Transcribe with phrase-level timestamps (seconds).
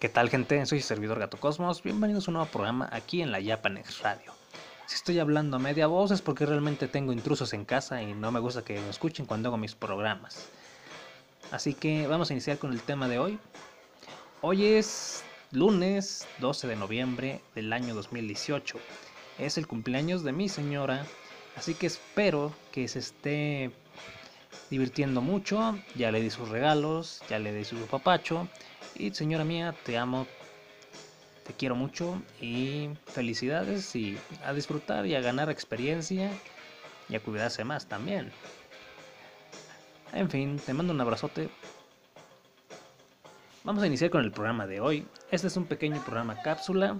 [0.00, 0.64] ¿Qué tal gente?
[0.64, 4.32] Soy servidor Gato Cosmos, bienvenidos a un nuevo programa aquí en la Japanex Radio.
[4.86, 8.32] Si estoy hablando a media voz es porque realmente tengo intrusos en casa y no
[8.32, 10.48] me gusta que me escuchen cuando hago mis programas.
[11.50, 13.38] Así que vamos a iniciar con el tema de hoy.
[14.40, 18.78] Hoy es lunes 12 de noviembre del año 2018.
[19.38, 21.04] Es el cumpleaños de mi señora,
[21.56, 23.70] así que espero que se esté
[24.70, 25.78] divirtiendo mucho.
[25.94, 28.48] Ya le di sus regalos, ya le di su papacho
[29.00, 30.26] y señora mía, te amo,
[31.46, 36.30] te quiero mucho y felicidades y a disfrutar y a ganar experiencia
[37.08, 38.30] y a cuidarse más también.
[40.12, 41.48] En fin, te mando un abrazote.
[43.64, 45.06] Vamos a iniciar con el programa de hoy.
[45.30, 46.96] Este es un pequeño programa cápsula,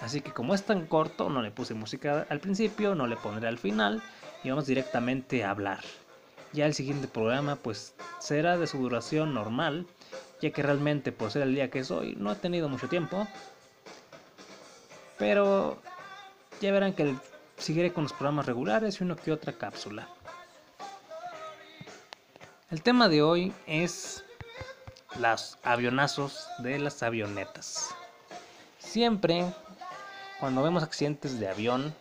[0.00, 3.48] así que como es tan corto, no le puse música al principio, no le pondré
[3.48, 4.02] al final
[4.42, 5.80] y vamos directamente a hablar.
[6.52, 9.86] Ya el siguiente programa pues será de su duración normal
[10.44, 13.26] ya que realmente por ser el día que es hoy no he tenido mucho tiempo.
[15.16, 15.80] Pero
[16.60, 17.14] ya verán que
[17.56, 20.06] seguiré con los programas regulares y uno que otra cápsula.
[22.70, 24.22] El tema de hoy es
[25.18, 27.94] los avionazos de las avionetas.
[28.78, 29.46] Siempre
[30.40, 31.94] cuando vemos accidentes de avión,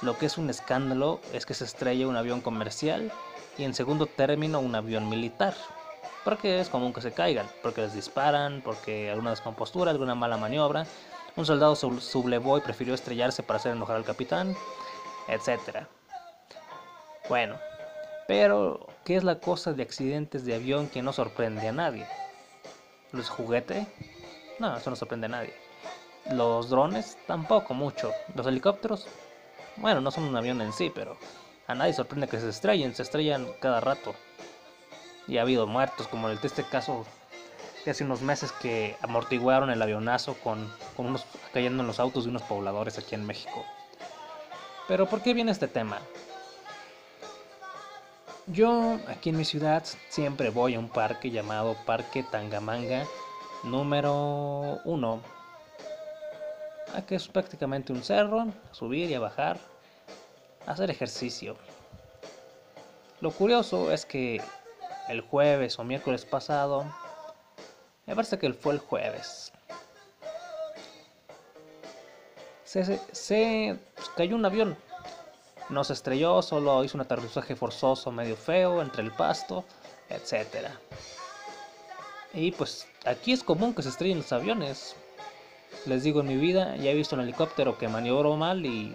[0.00, 3.12] lo que es un escándalo es que se estrella un avión comercial
[3.58, 5.52] y en segundo término un avión militar
[6.24, 10.86] porque es común que se caigan, porque les disparan, porque alguna descompostura, alguna mala maniobra,
[11.36, 14.54] un soldado sublevó y prefirió estrellarse para hacer enojar al capitán,
[15.28, 15.86] etc.
[17.28, 17.56] Bueno,
[18.26, 22.06] pero ¿qué es la cosa de accidentes de avión que no sorprende a nadie?
[23.12, 23.86] ¿Los juguetes?
[24.58, 25.54] No, eso no sorprende a nadie.
[26.30, 28.12] Los drones tampoco mucho.
[28.34, 29.06] Los helicópteros,
[29.76, 31.16] bueno, no son un avión en sí, pero
[31.66, 34.14] a nadie sorprende que se estrellen, se estrellan cada rato
[35.26, 37.06] y ha habido muertos, como de este caso
[37.84, 42.24] de hace unos meses que amortiguaron el avionazo con, con unos cayendo en los autos
[42.24, 43.64] de unos pobladores aquí en México.
[44.88, 45.98] Pero ¿por qué viene este tema?
[48.46, 53.06] Yo aquí en mi ciudad siempre voy a un parque llamado Parque Tangamanga
[53.62, 55.20] número 1.
[57.06, 59.58] Que es prácticamente un cerro, subir y a bajar,
[60.66, 61.56] hacer ejercicio.
[63.20, 64.40] Lo curioso es que
[65.10, 66.84] el jueves o miércoles pasado.
[68.06, 69.52] Me parece que fue el jueves.
[72.64, 74.76] Se, pues, cayó un avión.
[75.68, 79.64] No se estrelló, solo hizo un aterrizaje forzoso medio feo entre el pasto,
[80.08, 80.68] etc.
[82.32, 84.96] Y pues aquí es común que se estrellen los aviones.
[85.86, 88.94] Les digo, en mi vida ya he visto un helicóptero que maniobró mal y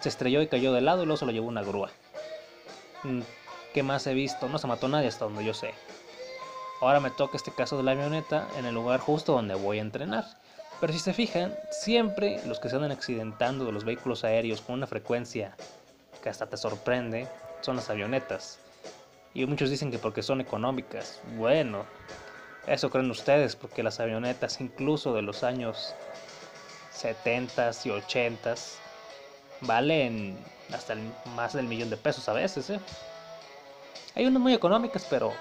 [0.00, 1.90] se estrelló y cayó de lado y luego se lo llevó una grúa.
[3.74, 4.48] ¿Qué más he visto?
[4.48, 5.74] No se mató nadie hasta donde yo sé.
[6.80, 9.82] Ahora me toca este caso de la avioneta en el lugar justo donde voy a
[9.82, 10.24] entrenar.
[10.80, 14.76] Pero si se fijan, siempre los que se andan accidentando de los vehículos aéreos con
[14.76, 15.56] una frecuencia
[16.22, 17.26] que hasta te sorprende
[17.62, 18.60] son las avionetas.
[19.34, 21.20] Y muchos dicen que porque son económicas.
[21.36, 21.84] Bueno,
[22.68, 25.96] eso creen ustedes, porque las avionetas incluso de los años
[26.92, 28.54] 70 y 80
[29.62, 30.38] valen
[30.72, 30.94] hasta
[31.34, 32.78] más del millón de pesos a veces, ¿eh?
[34.14, 35.32] Hay unas muy económicas, pero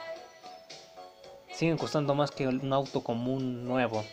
[1.52, 4.04] siguen costando más que un auto común nuevo.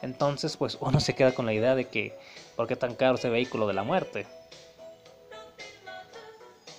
[0.00, 2.18] Entonces, pues uno se queda con la idea de que,
[2.56, 4.26] ¿por qué tan caro ese vehículo de la muerte?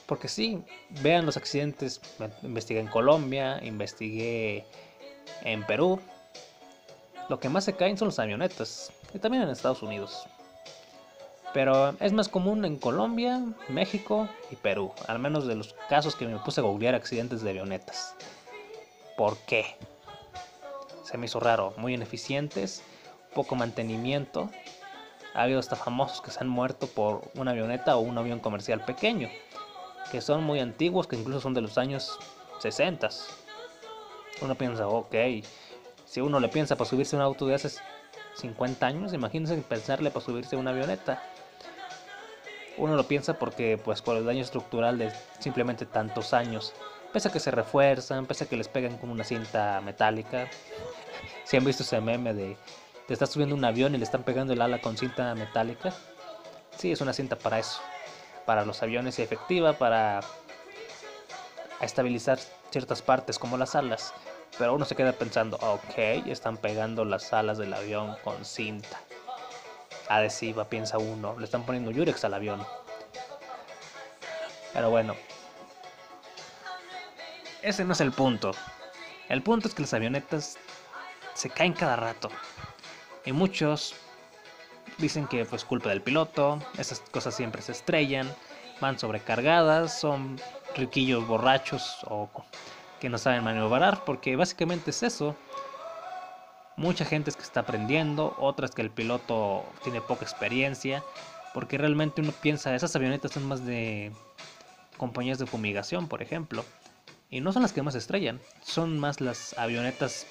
[0.07, 0.63] Porque sí,
[1.01, 2.01] vean los accidentes,
[2.41, 4.65] investigué en Colombia, investigué
[5.43, 6.01] en Perú.
[7.29, 10.27] Lo que más se caen son las avionetas, y también en Estados Unidos.
[11.53, 16.25] Pero es más común en Colombia, México y Perú, al menos de los casos que
[16.27, 18.15] me puse a googlear accidentes de avionetas.
[19.15, 19.77] ¿Por qué?
[21.03, 22.81] Se me hizo raro, muy ineficientes,
[23.35, 24.49] poco mantenimiento.
[25.35, 28.83] Ha habido hasta famosos que se han muerto por una avioneta o un avión comercial
[28.83, 29.29] pequeño,
[30.11, 32.17] que son muy antiguos, que incluso son de los años
[32.59, 33.09] 60.
[34.41, 35.15] Uno piensa, ok,
[36.05, 37.69] si uno le piensa para subirse a un auto de hace
[38.37, 41.21] 50 años, imagínense pensarle para subirse a una avioneta
[42.77, 46.73] uno lo piensa porque pues por el daño estructural de simplemente tantos años,
[47.11, 50.47] pese a que se refuerzan, pese a que les pegan con una cinta metálica.
[51.45, 52.57] Si han visto ese meme de
[53.07, 55.93] te estás subiendo un avión y le están pegando el ala con cinta metálica.
[56.77, 57.81] Sí, es una cinta para eso,
[58.45, 60.21] para los aviones y efectiva para
[61.81, 62.39] estabilizar
[62.71, 64.13] ciertas partes como las alas.
[64.57, 65.97] Pero uno se queda pensando, ok,
[66.27, 68.99] están pegando las alas del avión con cinta
[70.09, 71.37] adhesiva, piensa uno.
[71.37, 72.65] Le están poniendo Yurex al avión.
[74.73, 75.15] Pero bueno.
[77.61, 78.51] Ese no es el punto.
[79.29, 80.57] El punto es que las avionetas
[81.33, 82.29] se caen cada rato.
[83.25, 83.95] Y muchos
[84.97, 88.33] dicen que pues culpa del piloto, esas cosas siempre se estrellan,
[88.81, 90.39] van sobrecargadas, son
[90.75, 92.29] riquillos borrachos o
[92.99, 95.35] que no saben maniobrar, porque básicamente es eso.
[96.75, 101.03] Mucha gente es que está aprendiendo, otras que el piloto tiene poca experiencia,
[101.53, 104.11] porque realmente uno piensa, esas avionetas son más de
[104.97, 106.65] compañías de fumigación, por ejemplo,
[107.29, 110.25] y no son las que más estrellan, son más las avionetas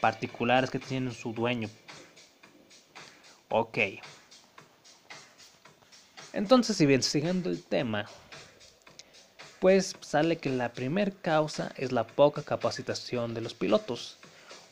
[0.00, 1.70] particulares que tienen su dueño.
[3.48, 3.78] Ok.
[6.34, 8.06] Entonces, si bien siguiendo el tema,
[9.60, 14.18] pues sale que la primera causa es la poca capacitación de los pilotos.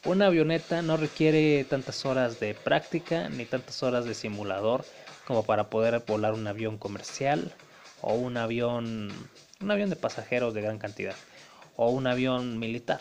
[0.04, 4.84] Una avioneta no requiere tantas horas de práctica ni tantas horas de simulador
[5.28, 7.52] como para poder volar un avión comercial
[8.00, 9.12] o un avión
[9.60, 11.14] un avión de pasajeros de gran cantidad
[11.76, 13.00] o un avión militar.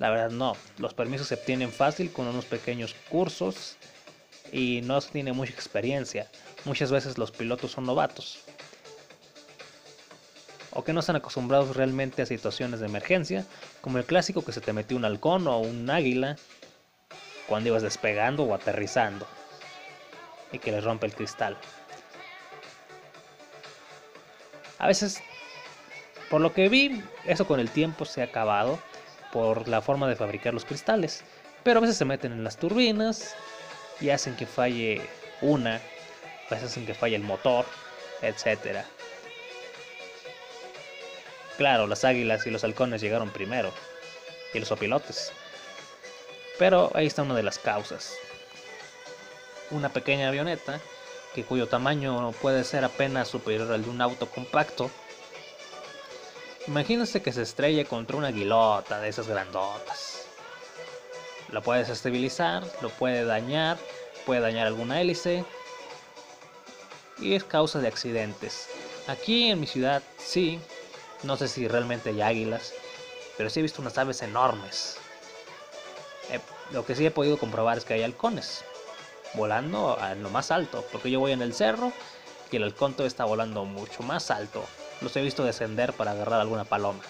[0.00, 3.76] La verdad no, los permisos se obtienen fácil con unos pequeños cursos
[4.50, 6.28] y no se tiene mucha experiencia.
[6.64, 8.40] Muchas veces los pilotos son novatos
[10.74, 13.44] o que no están acostumbrados realmente a situaciones de emergencia,
[13.80, 16.36] como el clásico que se te metió un halcón o un águila
[17.46, 19.26] cuando ibas despegando o aterrizando
[20.52, 21.56] y que les rompe el cristal.
[24.78, 25.22] A veces,
[26.30, 28.78] por lo que vi, eso con el tiempo se ha acabado
[29.32, 31.24] por la forma de fabricar los cristales,
[31.62, 33.34] pero a veces se meten en las turbinas
[34.00, 35.00] y hacen que falle
[35.40, 37.64] una, a veces hacen que falle el motor,
[38.20, 38.84] etcétera.
[41.56, 43.72] Claro, las águilas y los halcones llegaron primero,
[44.54, 45.32] y los opilotes.
[46.58, 48.14] Pero ahí está una de las causas.
[49.70, 50.80] Una pequeña avioneta,
[51.34, 54.90] que cuyo tamaño puede ser apenas superior al de un auto compacto.
[56.68, 60.26] Imagínense que se estrelle contra una aguilota de esas grandotas.
[61.50, 63.78] Lo puede desestabilizar, lo puede dañar,
[64.24, 65.44] puede dañar alguna hélice.
[67.18, 68.68] Y es causa de accidentes.
[69.06, 70.60] Aquí en mi ciudad sí,
[71.22, 72.72] no sé si realmente hay águilas,
[73.36, 74.96] pero sí he visto unas aves enormes.
[76.30, 76.40] Eh,
[76.72, 78.64] lo que sí he podido comprobar es que hay halcones
[79.34, 81.92] volando a lo más alto, porque yo voy en el cerro
[82.50, 84.64] y el halcón todo está volando mucho más alto.
[85.00, 87.00] Los he visto descender para agarrar alguna paloma.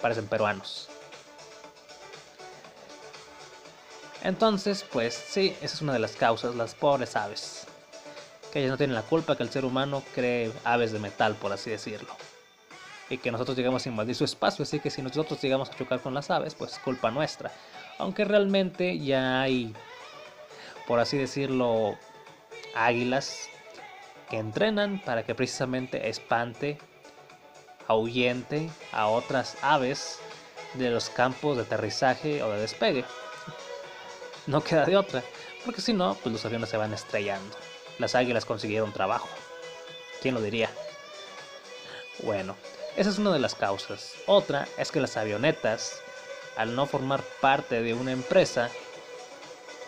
[0.00, 0.88] Parecen peruanos.
[4.22, 7.66] Entonces, pues sí, esa es una de las causas, las pobres aves.
[8.52, 11.52] Que ellas no tienen la culpa que el ser humano cree aves de metal, por
[11.52, 12.14] así decirlo
[13.10, 14.62] y que nosotros llegamos a invadir su espacio.
[14.62, 17.52] Así que si nosotros llegamos a chocar con las aves, pues es culpa nuestra.
[17.98, 19.74] Aunque realmente ya hay,
[20.86, 21.98] por así decirlo,
[22.74, 23.48] águilas
[24.30, 26.78] que entrenan para que precisamente espante,
[27.88, 30.20] ahuyente a otras aves
[30.74, 33.04] de los campos de aterrizaje o de despegue.
[34.46, 35.22] No queda de otra,
[35.64, 37.56] porque si no, pues los aviones se van estrellando.
[37.98, 39.28] Las águilas consiguieron trabajo.
[40.22, 40.70] ¿Quién lo diría?
[42.22, 42.56] Bueno,
[43.00, 44.12] esa es una de las causas.
[44.26, 46.02] Otra es que las avionetas,
[46.54, 48.68] al no formar parte de una empresa,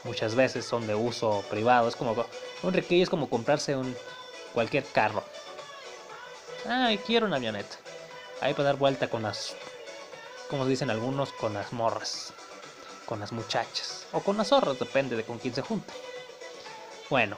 [0.04, 1.88] muchas veces son de uso privado.
[1.88, 2.16] Es como
[2.62, 3.94] un riquillo es como comprarse un
[4.54, 5.22] cualquier carro.
[6.66, 7.76] Ay, quiero una avioneta.
[8.40, 9.56] Ahí para dar vuelta con las,
[10.48, 12.32] como dicen algunos, con las morras,
[13.04, 15.92] con las muchachas o con las zorras, depende de con quién se junte.
[17.10, 17.36] Bueno,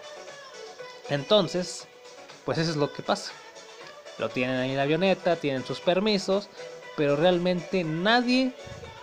[1.09, 1.89] entonces,
[2.45, 3.33] pues eso es lo que pasa.
[4.19, 6.49] Lo tienen ahí en la avioneta, tienen sus permisos,
[6.97, 8.53] pero realmente nadie,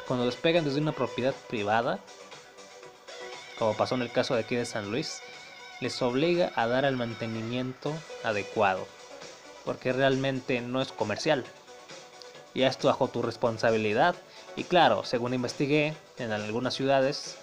[0.08, 2.00] cuando despegan desde una propiedad privada,
[3.60, 5.22] como pasó en el caso de aquí de San Luis,
[5.82, 8.88] les obliga a dar el mantenimiento adecuado,
[9.65, 11.44] porque realmente no es comercial.
[12.53, 14.15] Y esto bajo tu responsabilidad.
[14.56, 17.38] Y claro, según investigué, en algunas ciudades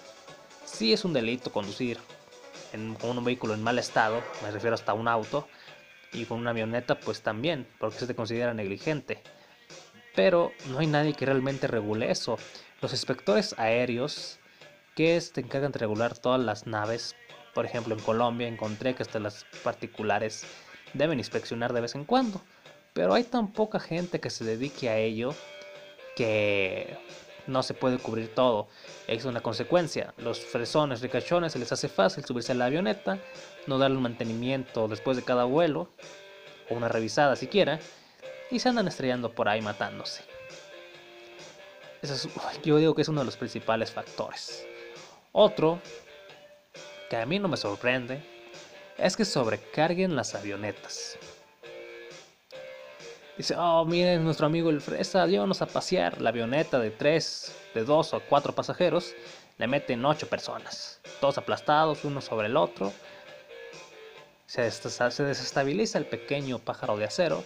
[0.65, 1.99] sí es un delito conducir
[2.73, 5.47] en, un vehículo en mal estado, me refiero hasta un auto,
[6.11, 9.21] y con una avioneta pues también, porque se te considera negligente.
[10.15, 12.37] Pero no hay nadie que realmente regule eso.
[12.81, 14.39] Los inspectores aéreos
[14.95, 17.15] que se encargan de regular todas las naves,
[17.53, 20.45] por ejemplo en Colombia encontré que hasta las particulares
[20.93, 22.41] deben inspeccionar de vez en cuando.
[22.93, 25.33] Pero hay tan poca gente que se dedique a ello
[26.15, 26.97] que
[27.49, 28.67] no se puede cubrir todo.
[29.07, 30.13] Es una consecuencia.
[30.17, 33.19] Los fresones ricachones se les hace fácil subirse a la avioneta,
[33.67, 35.89] no darle un mantenimiento después de cada vuelo,
[36.69, 37.79] o una revisada siquiera,
[38.51, 40.23] y se andan estrellando por ahí matándose.
[42.01, 42.29] Eso
[42.63, 44.65] yo digo que es uno de los principales factores.
[45.31, 45.79] Otro,
[47.09, 48.23] que a mí no me sorprende,
[48.97, 51.17] es que sobrecarguen las avionetas.
[53.39, 56.19] Dice, oh, miren, nuestro amigo el Fresa, llévanos a pasear.
[56.19, 59.15] La avioneta de tres, de dos o cuatro pasajeros,
[59.57, 60.99] le meten ocho personas.
[61.21, 62.91] Todos aplastados, uno sobre el otro.
[64.45, 67.45] Se, se desestabiliza el pequeño pájaro de acero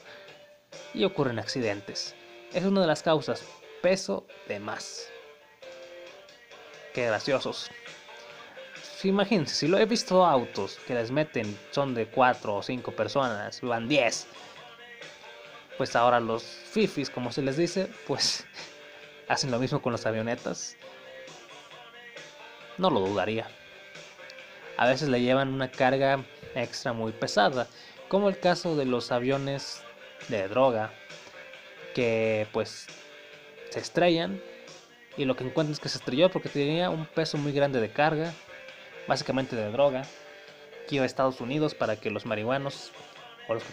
[0.95, 2.15] y ocurren accidentes.
[2.53, 3.43] Es una de las causas,
[3.83, 5.09] peso de más.
[6.95, 7.69] Qué graciosos.
[9.03, 13.61] Imagínense, si lo he visto autos que les meten, son de cuatro o cinco personas,
[13.61, 14.27] van 10
[15.77, 18.45] pues ahora los fifis, como se les dice, pues
[19.27, 20.77] hacen lo mismo con las avionetas.
[22.77, 23.47] No lo dudaría.
[24.77, 26.23] A veces le llevan una carga
[26.55, 27.67] extra muy pesada,
[28.07, 29.83] como el caso de los aviones
[30.29, 30.91] de droga,
[31.93, 32.87] que pues
[33.69, 34.41] se estrellan
[35.15, 37.91] y lo que encuentran es que se estrelló porque tenía un peso muy grande de
[37.91, 38.33] carga,
[39.07, 40.03] básicamente de droga,
[40.87, 42.91] que iba a Estados Unidos para que los marihuanos
[43.47, 43.63] o los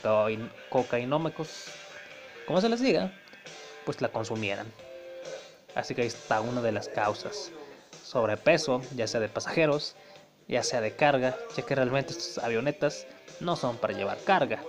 [0.69, 1.66] cocainómicos
[2.50, 3.12] como se les diga,
[3.85, 4.66] pues la consumieran.
[5.76, 7.52] Así que ahí está una de las causas.
[8.04, 9.95] Sobrepeso, ya sea de pasajeros,
[10.49, 13.07] ya sea de carga, ya que realmente estas avionetas
[13.38, 14.64] no son para llevar carga.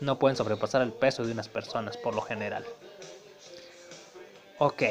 [0.00, 2.64] No pueden sobrepasar el peso de unas personas por lo general.
[4.58, 4.84] Ok,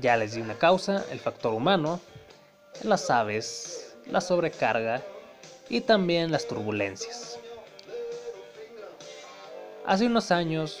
[0.00, 2.00] ya les di una causa, el factor humano,
[2.82, 5.00] las aves, la sobrecarga
[5.68, 7.33] y también las turbulencias.
[9.86, 10.80] Hace unos años,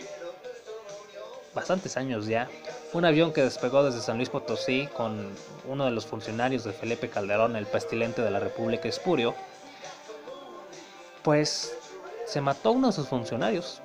[1.54, 2.48] bastantes años ya,
[2.94, 5.30] un avión que despegó desde San Luis Potosí con
[5.66, 9.34] uno de los funcionarios de Felipe Calderón, el pestilente de la República Espurio,
[11.22, 11.76] pues
[12.26, 13.82] se mató uno de sus funcionarios,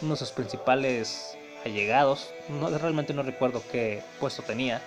[0.00, 1.36] uno de sus principales
[1.66, 4.80] allegados, no, realmente no recuerdo qué puesto tenía,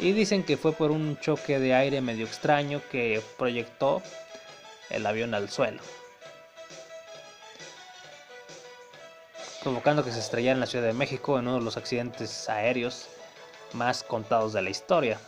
[0.00, 4.02] y dicen que fue por un choque de aire medio extraño que proyectó
[4.90, 5.80] el avión al suelo.
[9.62, 13.08] Provocando que se estrellara en la Ciudad de México en uno de los accidentes aéreos
[13.72, 15.18] más contados de la historia.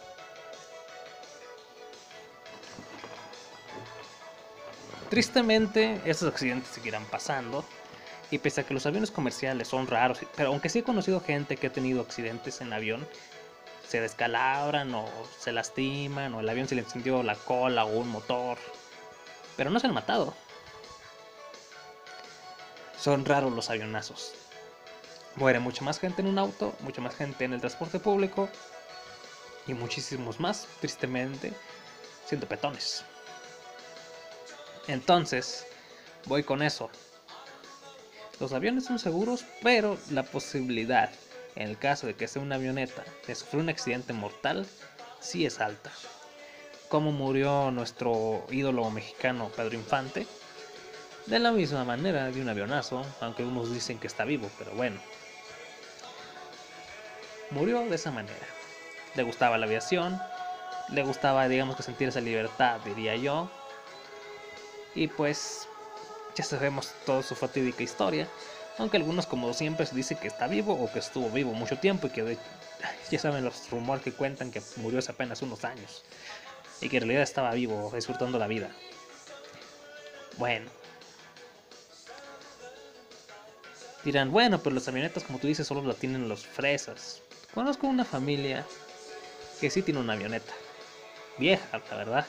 [5.09, 7.65] Tristemente, estos accidentes seguirán pasando,
[8.31, 11.57] y pese a que los aviones comerciales son raros, pero aunque sí he conocido gente
[11.57, 13.07] que ha tenido accidentes en avión,
[13.87, 15.07] se descalabran o
[15.39, 18.59] se lastiman, o el avión se le encendió la cola o un motor,
[19.57, 20.35] pero no se han matado.
[23.05, 24.33] Son raros los avionazos.
[25.37, 28.49] Muere mucha más gente en un auto, mucha más gente en el transporte público
[29.67, 31.53] y muchísimos más, tristemente,
[32.25, 33.05] siendo petones.
[34.87, 35.67] Entonces,
[36.25, 36.89] voy con eso.
[38.41, 41.11] Los aviones son seguros, pero la posibilidad,
[41.57, 44.67] en el caso de que sea una avioneta, de sufrir un accidente mortal,
[45.21, 45.93] sí es alta.
[46.89, 50.27] Como murió nuestro ídolo mexicano Pedro Infante,
[51.27, 55.01] de la misma manera de un avionazo, aunque unos dicen que está vivo, pero bueno.
[57.51, 58.47] Murió de esa manera.
[59.15, 60.21] Le gustaba la aviación,
[60.91, 63.49] le gustaba, digamos que sentir esa libertad, diría yo.
[64.95, 65.67] Y pues
[66.35, 68.29] ya sabemos toda su fatídica historia,
[68.79, 72.09] aunque algunos como siempre se dice que está vivo o que estuvo vivo mucho tiempo
[72.09, 72.39] y que
[73.11, 76.05] ya saben los rumores que cuentan que murió hace apenas unos años
[76.81, 78.69] y que en realidad estaba vivo, disfrutando la vida.
[80.37, 80.69] Bueno,
[84.05, 87.23] Dirán, bueno, pero las avionetas, como tú dices, solo la tienen los fresas.
[87.55, 88.67] Conozco una familia
[89.61, 90.53] que sí tiene una avioneta.
[91.39, 92.27] Vieja, la verdad.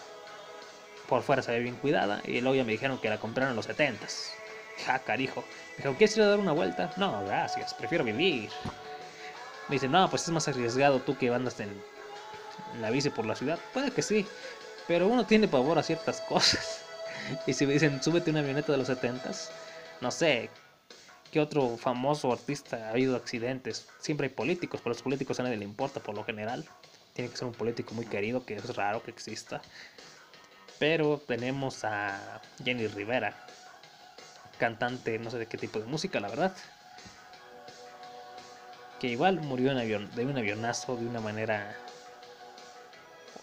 [1.10, 2.22] Por fuera se ve bien cuidada.
[2.26, 4.30] Y luego ya me dijeron que la compraron en los 70s.
[4.86, 5.44] Ja, carijo.
[5.78, 6.94] Me dijo, ¿quieres ir a dar una vuelta?
[6.98, 8.50] No, gracias, prefiero vivir.
[9.68, 11.70] Me dicen, no, pues es más arriesgado tú que andas en
[12.80, 13.60] la bici por la ciudad.
[13.74, 14.26] Puede que sí,
[14.88, 16.82] pero uno tiene pavor a ciertas cosas.
[17.48, 19.50] Y si me dicen, súbete una avioneta de los 70s,
[20.02, 20.50] no sé,
[21.36, 23.90] ¿Qué otro famoso artista ha habido accidentes?
[24.00, 26.64] Siempre hay políticos, pero los políticos a nadie le importa por lo general.
[27.12, 29.62] Tiene que ser un político muy querido, que es raro que exista.
[30.80, 33.36] Pero tenemos a Jenny Rivera,
[34.60, 36.56] cantante, no sé de qué tipo de música, la verdad.
[39.02, 41.76] Que igual murió en avión, de un avionazo de una manera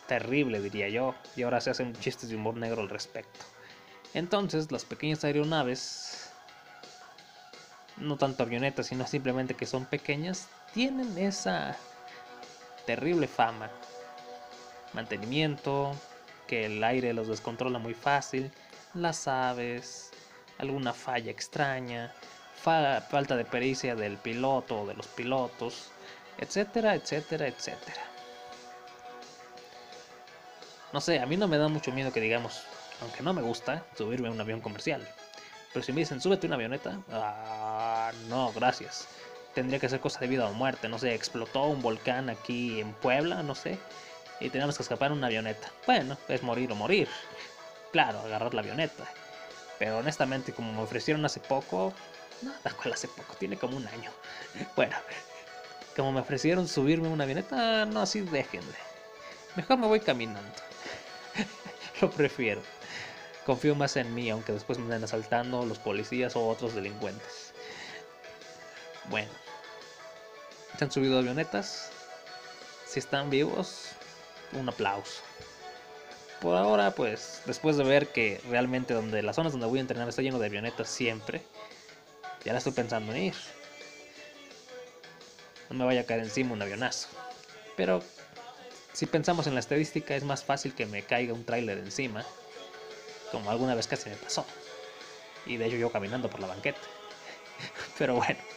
[0.07, 1.15] terrible, diría yo.
[1.37, 3.45] Y ahora se hacen chistes de humor negro al respecto.
[4.15, 6.32] Entonces, las pequeñas aeronaves
[7.97, 11.77] no tanto avionetas, sino simplemente que son pequeñas, tienen esa
[12.87, 13.71] terrible fama.
[14.93, 15.95] Mantenimiento,
[16.47, 18.51] que el aire los descontrola muy fácil,
[18.95, 20.11] las aves,
[20.59, 22.13] alguna falla extraña,
[22.55, 25.91] falta de pericia del piloto o de los pilotos,
[26.39, 28.03] etcétera, etcétera, etcétera.
[30.93, 32.63] No sé, a mí no me da mucho miedo que digamos,
[33.01, 35.07] aunque no me gusta subirme a un avión comercial.
[35.73, 36.99] Pero si me dicen, súbete una avioneta,
[38.29, 39.09] no, gracias.
[39.55, 42.95] Tendría que ser cosa de vida o muerte, no sé, explotó un volcán aquí en
[42.95, 43.79] Puebla, no sé,
[44.41, 45.71] y tenemos que escapar en una avioneta.
[45.87, 47.09] Bueno, es morir o morir.
[47.93, 49.05] Claro, agarrar la avioneta.
[49.79, 51.93] Pero honestamente, como me ofrecieron hace poco,
[52.41, 54.11] no, da cual hace poco, tiene como un año.
[54.77, 54.97] Bueno,
[55.97, 58.77] como me ofrecieron subirme una avioneta, no, así déjenle.
[59.57, 60.51] Mejor me voy caminando.
[62.01, 62.63] Lo prefiero.
[63.45, 67.52] Confío más en mí, aunque después me anden asaltando los policías o otros delincuentes.
[69.09, 69.31] Bueno,
[70.79, 71.91] se han subido avionetas.
[72.87, 73.89] Si están vivos,
[74.53, 75.23] un aplauso.
[76.41, 80.09] Por ahora, pues, después de ver que realmente donde las zonas donde voy a entrenar
[80.09, 81.43] está lleno de avionetas siempre,
[82.45, 83.35] ya la estoy pensando en ir.
[85.71, 87.09] No me vaya a caer encima un avionazo.
[87.77, 88.03] Pero
[88.93, 92.25] si pensamos en la estadística, es más fácil que me caiga un tráiler encima,
[93.31, 94.45] como alguna vez casi me pasó.
[95.47, 96.81] Y de hecho yo caminando por la banqueta.
[97.99, 98.52] Pero bueno.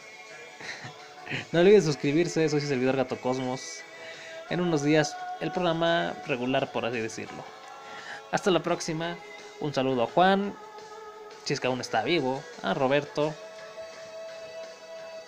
[1.50, 3.80] No olviden suscribirse, soy su servidor Gato Cosmos.
[4.48, 7.44] En unos días, el programa regular, por así decirlo.
[8.30, 9.16] Hasta la próxima.
[9.58, 10.54] Un saludo a Juan,
[11.44, 13.34] si es que aún está vivo, a Roberto,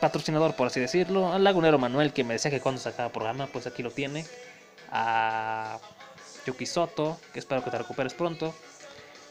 [0.00, 3.66] patrocinador, por así decirlo, al lagunero Manuel, que me decía que cuando sacaba programa, pues
[3.66, 4.26] aquí lo tiene
[4.92, 5.78] a
[6.46, 8.54] Yuki Soto, que espero que te recuperes pronto,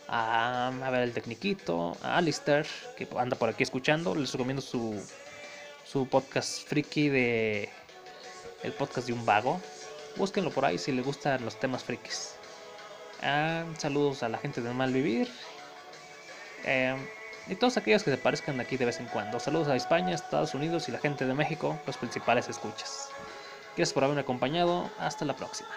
[0.08, 2.66] a, a ver el Tecniquito, a Alistair,
[2.98, 5.00] que anda por aquí escuchando, les recomiendo su,
[5.90, 7.70] su podcast friki de
[8.64, 9.62] el podcast de un vago.
[10.18, 12.36] Búsquenlo por ahí si les gustan los temas frikis.
[13.22, 15.30] Ah, saludos a la gente de Malvivir.
[16.66, 16.96] Eh,
[17.48, 19.40] y todos aquellos que se parezcan aquí de vez en cuando.
[19.40, 23.10] Saludos a España, Estados Unidos y la gente de México, los principales escuchas.
[23.78, 24.90] Gracias por haberme acompañado.
[25.00, 25.70] Hasta la próxima.